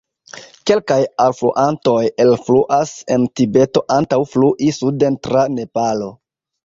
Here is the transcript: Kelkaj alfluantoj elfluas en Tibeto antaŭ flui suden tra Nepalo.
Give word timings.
Kelkaj 0.69 0.95
alfluantoj 1.25 1.99
elfluas 2.25 2.95
en 3.17 3.27
Tibeto 3.41 3.85
antaŭ 3.97 4.19
flui 4.33 4.73
suden 4.79 5.21
tra 5.29 5.45
Nepalo. 5.59 6.09